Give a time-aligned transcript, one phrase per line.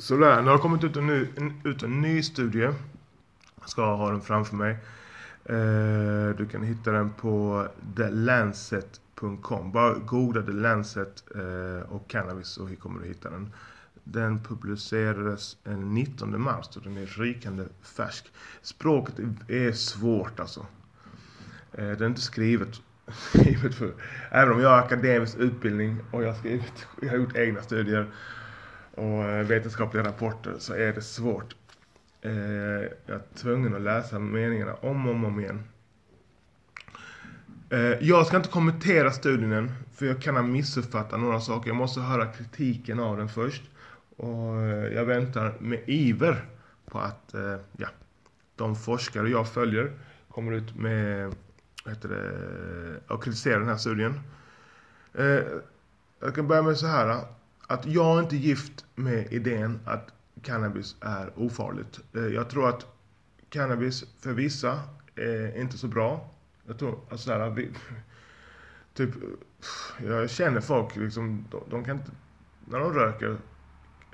[0.00, 2.70] Sådär, nu har det kommit ut en ny, en, ut en ny studie.
[3.60, 4.70] Jag ska ha den framför mig.
[5.44, 9.72] Eh, du kan hitta den på thelancet.com.
[9.72, 13.52] Bara googla The Lancet eh, och cannabis så kommer du hitta den.
[14.04, 18.32] Den publicerades den 19 mars och den är rykande färsk.
[18.62, 19.14] Språket
[19.48, 20.66] är svårt alltså.
[21.72, 22.80] Eh, det är inte skrivet,
[23.12, 23.92] skrivet för...
[24.30, 28.06] Även om jag har akademisk utbildning och jag har, skrivit, jag har gjort egna studier
[29.00, 31.56] och eh, vetenskapliga rapporter så är det svårt.
[32.20, 32.32] Eh,
[33.06, 35.62] jag är tvungen att läsa meningarna om och om, om igen.
[37.70, 41.68] Eh, jag ska inte kommentera studien än, för jag kan ha missuppfattat några saker.
[41.70, 43.62] Jag måste höra kritiken av den först.
[44.16, 46.44] Och eh, jag väntar med iver
[46.86, 47.88] på att eh, ja,
[48.56, 49.92] de forskare jag följer
[50.28, 51.34] kommer ut med
[51.86, 54.20] heter det, och kritiserar den här studien.
[56.20, 57.24] Jag kan börja med så här
[57.70, 62.00] att jag är inte gift med idén att cannabis är ofarligt.
[62.14, 62.86] Eh, jag tror att
[63.50, 64.80] cannabis för vissa
[65.16, 66.30] är inte så bra.
[66.66, 67.70] Jag tror, att sådär, vi,
[68.94, 69.10] typ,
[70.06, 72.10] jag känner folk liksom, de, de, kan inte,
[72.64, 73.36] när de röker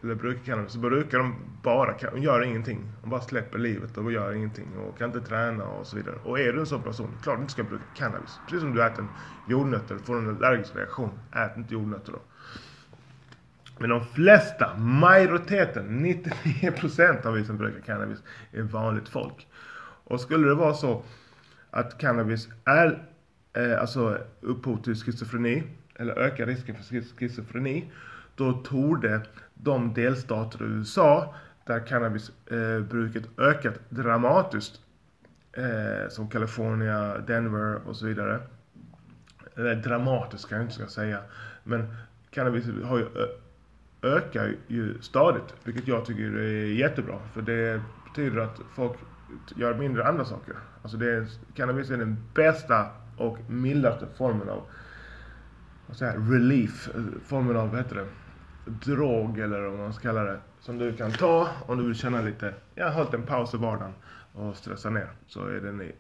[0.02, 2.92] eller brukar cannabis så brukar de bara, de gör ingenting.
[3.02, 6.16] De bara släpper livet och gör ingenting och kan inte träna och så vidare.
[6.24, 8.38] Och är du en sån person, klart du inte ska bruka cannabis.
[8.44, 9.08] Precis som du äter en
[9.48, 12.18] jordnötter, får en allergisk reaktion, ät inte jordnötter då.
[13.78, 18.18] Men de flesta, majoriteten, 99% av vi som brukar cannabis
[18.52, 19.46] är vanligt folk.
[20.04, 21.02] Och skulle det vara så
[21.70, 23.02] att cannabis är
[23.52, 25.62] eh, alltså upphov till schizofreni,
[25.94, 26.84] eller ökar risken för
[27.16, 27.90] schizofreni,
[28.34, 29.20] då torde
[29.54, 31.34] de delstater i USA
[31.66, 34.80] där cannabisbruket eh, ökat dramatiskt,
[35.52, 38.40] eh, som California, Denver och så vidare.
[39.56, 41.20] Eller dramatiskt kan jag inte ska säga,
[41.64, 41.94] men
[42.30, 43.06] cannabis har ju
[44.02, 47.18] ökar ju stadigt, vilket jag tycker är jättebra.
[47.32, 48.98] För det betyder att folk
[49.56, 50.54] gör mindre andra saker.
[50.82, 52.86] Alltså det är, cannabis är den bästa
[53.16, 54.62] och mildaste formen av
[55.86, 56.88] vad säger, relief,
[57.26, 58.06] formen av, vad heter det,
[58.70, 60.40] drog eller vad man ska kalla det.
[60.60, 63.56] Som du kan ta om du vill känna lite, jag har hållit en paus i
[63.56, 63.92] vardagen
[64.32, 65.08] och stressa ner.
[65.26, 65.92] Så är den,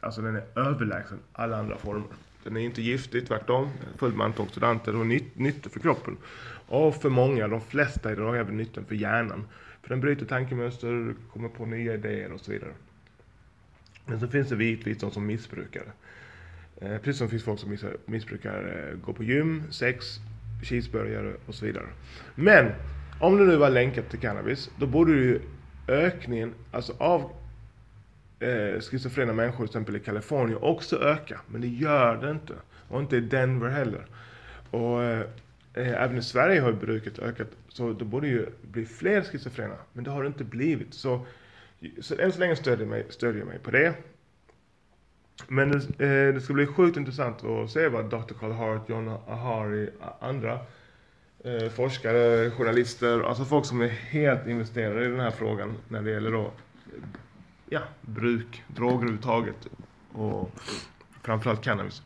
[0.00, 2.08] alltså den är överlägsen alla andra former.
[2.44, 3.70] Den är inte giftig, tvärtom.
[3.96, 6.16] Fullt med antioxidanter och nytt, nytta för kroppen.
[6.66, 9.44] Och för många, de flesta idag, även nyttan för hjärnan.
[9.82, 12.72] För den bryter tankemönster, kommer på nya idéer och så vidare.
[14.06, 15.92] Men så finns det givetvis de som missbrukar det.
[16.86, 20.06] Eh, precis som det finns folk som missbrukar eh, gå på gym, sex,
[20.62, 21.86] cheeseburgare och så vidare.
[22.34, 22.72] Men
[23.20, 25.40] om det nu var länkat till cannabis, då borde ju
[25.88, 27.30] ökningen alltså av
[28.44, 31.40] eh, schizofrena människor till exempel i Kalifornien också öka.
[31.46, 32.54] Men det gör det inte.
[32.88, 34.06] Och inte i Denver heller.
[34.70, 35.20] Och eh,
[35.74, 37.48] eh även i Sverige har bruket ökat.
[37.68, 39.76] Så det borde ju bli fler schizofrena.
[39.92, 40.94] Men det har det inte blivit.
[40.94, 41.26] Så,
[42.00, 43.94] så än så länge stödjer, mig, stödjer jag mig på det.
[45.48, 48.34] Men det, eh, det ska bli sjukt intressant att se vad Dr.
[48.40, 49.90] Carl Hart, John Ahari,
[50.20, 50.58] andra
[51.44, 56.10] eh, forskare, journalister, alltså folk som är helt investerade i den här frågan när det
[56.10, 56.50] gäller då
[57.68, 59.68] ja, bruk, droger överhuvudtaget
[60.12, 60.60] och
[61.22, 62.02] framförallt cannabis.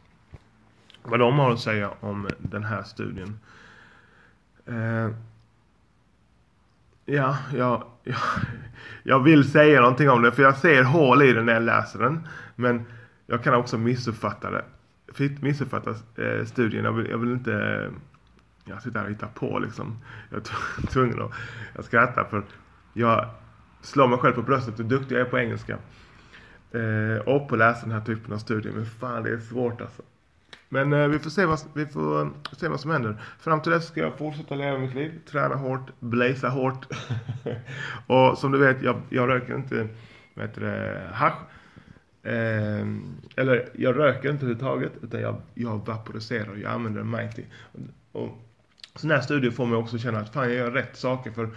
[1.02, 3.40] Vad de har att säga om den här studien.
[4.66, 5.08] Eh,
[7.04, 8.18] ja, jag, jag,
[9.02, 11.98] jag vill säga någonting om det för jag ser hål i den när jag läser
[11.98, 12.28] den.
[12.56, 12.84] Men
[13.26, 14.64] jag kan också missuppfatta det.
[15.40, 16.84] Missuppfatta eh, studien.
[16.84, 17.92] Jag vill, jag vill inte eh,
[18.68, 19.98] jag sitter här och hittar på liksom.
[20.30, 21.30] Jag är tvungen att
[21.74, 22.42] jag skrattar för
[22.92, 23.28] jag
[23.80, 25.78] Slå mig själv på bröstet hur duktig jag är på engelska.
[26.72, 28.72] Eh, och på att läsa den här typen av studier.
[28.72, 30.02] Men fan det är svårt alltså.
[30.68, 33.22] Men eh, vi får se vad, vi får eh, se vad som händer.
[33.38, 35.20] Fram till dess ska jag fortsätta leva mitt liv.
[35.30, 36.86] Träna hårt, blaza hårt.
[38.06, 39.88] och som du vet, jag, jag röker inte
[40.34, 41.38] vad heter det, hasch.
[42.22, 42.86] Eh,
[43.36, 44.92] eller jag röker inte överhuvudtaget.
[45.02, 46.56] Utan jag, jag vaporiserar.
[46.56, 47.42] Jag använder Mighty.
[47.72, 48.38] Och, och
[48.94, 51.30] sådana här studier får mig också känna att fan jag gör rätt saker.
[51.30, 51.50] För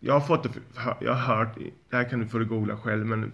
[0.00, 0.50] jag har fått det,
[1.00, 1.56] jag har hört,
[1.90, 3.32] det här kan du få googla själv, men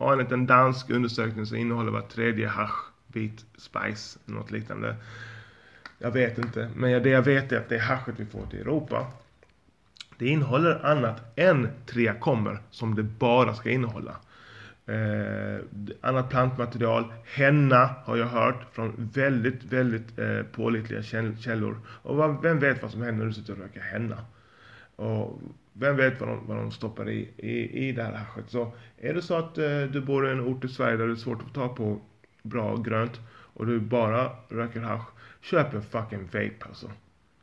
[0.00, 4.96] enligt en dansk undersökning så innehåller var tredje hash bit spice, något liknande.
[5.98, 9.06] Jag vet inte, men det jag vet är att det haschet vi får till Europa,
[10.18, 11.68] det innehåller annat än
[12.20, 14.16] kommer som det bara ska innehålla.
[14.86, 15.60] Eh,
[16.00, 21.02] annat plantmaterial, henna har jag hört från väldigt, väldigt eh, pålitliga
[21.38, 21.80] källor.
[21.86, 24.16] Och vem vet vad som händer när du sitter och röker henna?
[24.96, 25.40] Och
[25.72, 28.50] vem vet vad de, vad de stoppar i, i, i det här haschet.
[28.50, 31.12] Så är det så att eh, du bor i en ort i Sverige där det
[31.12, 32.00] är svårt att få tag på
[32.42, 35.08] bra grönt och du bara röker hasch,
[35.40, 36.90] köp en fucking vape alltså.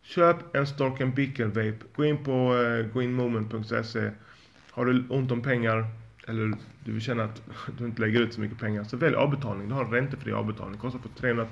[0.02, 1.78] Köp en Storken Bickel Vape.
[1.96, 4.12] Gå in på eh, goinmovement.se.
[4.72, 5.86] Har du ont om pengar
[6.28, 6.54] eller
[6.84, 7.42] du vill känna att
[7.78, 9.68] du inte lägger ut så mycket pengar så välj avbetalning.
[9.68, 10.80] Du har en räntefri avbetalning.
[10.80, 11.48] Kostar på 300,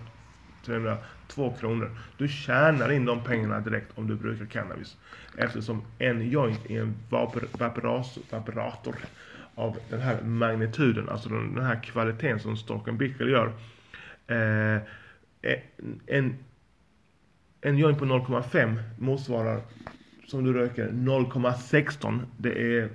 [0.65, 1.91] 302 kronor.
[2.17, 4.97] Du tjänar in de pengarna direkt om du brukar cannabis.
[5.37, 6.95] Eftersom en joint är en
[8.29, 8.95] vaporator
[9.55, 13.53] av den här magnituden, alltså den, den här kvaliteten som Storken Bickel gör.
[14.27, 14.75] Eh,
[15.41, 15.59] eh,
[16.07, 16.35] en,
[17.61, 19.61] en joint på 0,5 motsvarar,
[20.27, 22.19] som du röker, 0,16.
[22.37, 22.89] Det är,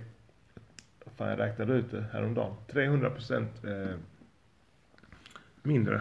[1.17, 3.97] fan jag räknade ut det häromdagen, 300 procent eh,
[5.67, 6.01] mindre.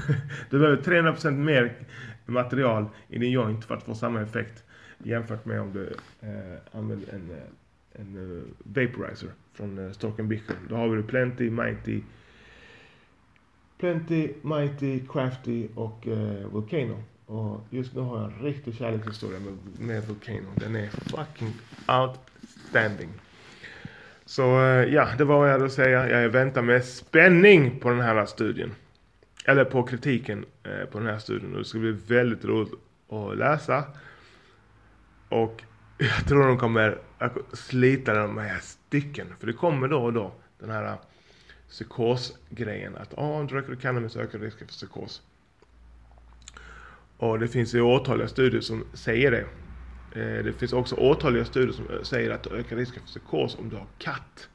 [0.50, 1.72] du behöver 300% mer
[2.26, 4.64] material i din joint för att få samma effekt
[4.98, 10.28] jämfört med om du eh, använder en, eh, en uh, vaporizer från eh, uh, Storken
[10.28, 10.56] Bickle.
[10.68, 12.00] Då har vi Plenty, Mighty,
[13.78, 17.02] Plenty, Mighty, Crafty och uh, Volcano.
[17.26, 20.48] Och just nu har jag en riktig kärlekshistoria med, med Volcano.
[20.54, 21.52] Den är fucking
[21.88, 23.10] outstanding.
[24.24, 24.42] Så
[24.90, 26.20] ja, det var vad jag hade att säga.
[26.22, 28.70] Jag väntar med spänning på den här studien.
[29.48, 31.52] Eller på kritiken eh, på den här studien.
[31.52, 32.72] Och det ska bli väldigt roligt
[33.08, 33.84] att läsa.
[35.28, 35.62] Och
[35.98, 36.98] jag tror de kommer
[37.52, 39.26] slita de här stycken.
[39.40, 40.94] För det kommer då och då den här eh,
[41.68, 42.96] psykosgrejen.
[42.96, 45.22] Att om oh, du röker cannabis ökar risken för psykos.
[47.16, 49.46] Och det finns ju åtaliga studier som säger det.
[50.20, 53.58] Eh, det finns också åtaliga studier som eh, säger att det ökar risken för psykos
[53.58, 54.48] om du har katt.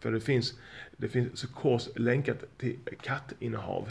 [0.00, 0.54] För det finns,
[0.96, 3.88] det finns psykos länkat till kattinnehav.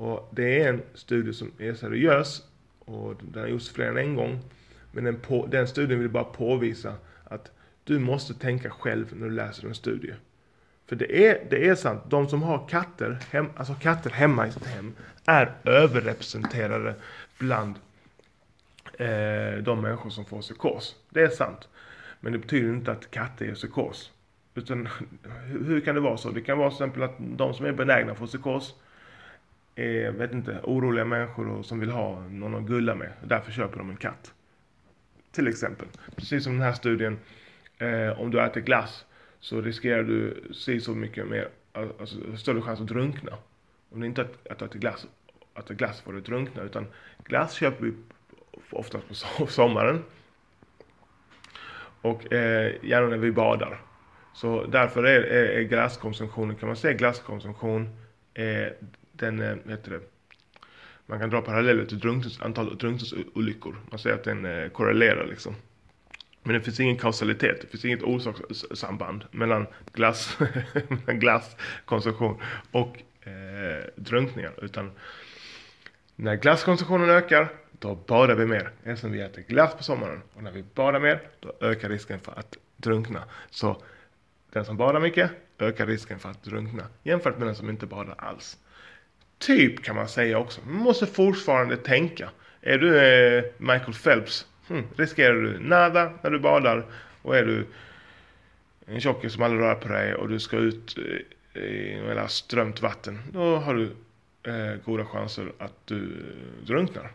[0.00, 2.42] Och det är en studie som är seriös
[2.78, 4.40] och den har gjorts fler än en gång.
[4.92, 6.94] Men den, på, den studien vill bara påvisa
[7.24, 7.50] att
[7.84, 10.14] du måste tänka själv när du läser en studie.
[10.86, 14.52] För det är, det är sant, de som har katter, hem, alltså katter hemma i
[14.52, 14.92] sitt hem
[15.24, 16.94] är överrepresenterade
[17.38, 17.74] bland
[18.98, 20.96] eh, de människor som får psykos.
[21.10, 21.68] Det är sant.
[22.20, 24.12] Men det betyder inte att katter är psykos.
[24.54, 24.88] Utan
[25.46, 26.30] hur kan det vara så?
[26.30, 28.74] Det kan vara till exempel att de som är benägna för psykos
[29.74, 33.12] är, vet inte, oroliga människor som vill ha någon att gulla med.
[33.24, 34.34] Därför köper de en katt.
[35.32, 35.88] Till exempel.
[36.16, 37.18] Precis som den här studien.
[37.78, 39.04] Eh, om du äter glass
[39.40, 43.32] så riskerar du se så mycket mer, alltså större chans att drunkna.
[43.90, 45.06] Om du inte äter, att äter glass,
[45.54, 46.62] att äta glass får du drunkna.
[46.62, 46.86] Utan
[47.24, 47.92] glass köper vi
[48.70, 49.08] oftast
[49.38, 50.02] på sommaren.
[52.02, 53.80] Och eh, gärna när vi badar.
[54.32, 57.88] Så därför är, är, är glasskonsumtionen, kan man säga glasskonsumtion,
[58.34, 58.72] Eh,
[59.12, 60.00] den, eh, heter det,
[61.06, 63.76] man kan dra paralleller till drunknings, antal drunkningsolyckor.
[63.90, 65.54] Man säger att den eh, korrelerar liksom.
[66.42, 70.38] Men det finns ingen kausalitet, det finns inget orsakssamband mellan glass,
[71.06, 72.40] glasskonsumtion
[72.70, 72.96] och
[73.26, 74.52] eh, drunkningar.
[74.62, 74.90] Utan
[76.16, 77.48] när glasskonsumtionen ökar,
[77.78, 78.70] då badar vi mer.
[78.84, 80.22] Eftersom vi äter glass på sommaren.
[80.34, 83.24] Och när vi badar mer, då ökar risken för att drunkna.
[83.50, 83.82] Så
[84.52, 88.14] den som badar mycket ökar risken för att drunkna jämfört med den som inte badar
[88.18, 88.58] alls.
[89.38, 90.60] Typ kan man säga också.
[90.66, 92.30] Man måste fortfarande tänka.
[92.60, 96.86] Är du eh, Michael Phelps, hmm, riskerar du nada när du badar.
[97.22, 97.66] Och är du
[98.86, 100.98] en tjockis som aldrig rör på dig och du ska ut
[101.54, 103.18] eh, i strömt vatten.
[103.32, 103.84] Då har du
[104.52, 107.12] eh, goda chanser att du eh, drunknar.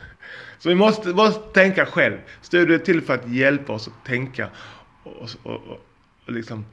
[0.58, 2.18] Så vi måste, måste tänka själv.
[2.42, 4.48] Studier är till för att hjälpa oss att tänka
[5.02, 5.80] och, och, och
[6.26, 6.64] liksom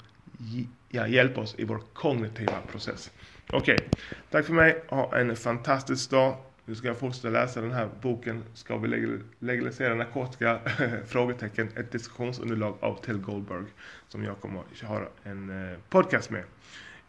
[0.89, 3.11] ja, hjälpa oss i vår kognitiva process.
[3.49, 3.87] Okej, okay.
[4.29, 4.83] tack för mig.
[4.87, 6.37] Ha en fantastisk dag.
[6.65, 8.43] Nu ska jag fortsätta läsa den här boken.
[8.53, 10.59] Ska vi legalisera narkotika?
[11.07, 11.69] Frågetecken.
[11.75, 13.65] Ett diskussionsunderlag av Till Goldberg.
[14.07, 16.43] Som jag kommer att ha en eh, podcast med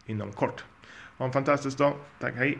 [0.05, 0.63] inom kort.
[1.17, 1.93] Ha en fantastisk dag.
[2.19, 2.59] Tack, hej.